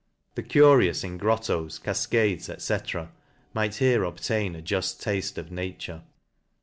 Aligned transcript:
The 0.33 0.41
curious 0.41 1.03
in 1.03 1.19
grottos, 1.19 1.77
cafcades, 1.77 2.49
&c. 2.57 2.77
might 3.53 3.75
here 3.75 4.03
obtain 4.03 4.55
a 4.55 4.59
ju'ft 4.63 4.99
tafte 4.99 5.37
of 5.37 5.51
Nature. 5.51 6.01